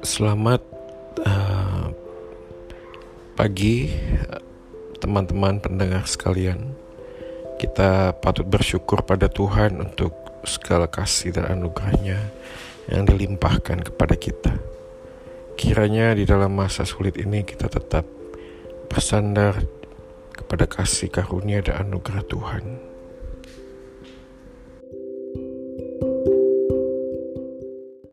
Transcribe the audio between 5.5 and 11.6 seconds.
pendengar sekalian. Kita patut bersyukur pada Tuhan untuk segala kasih dan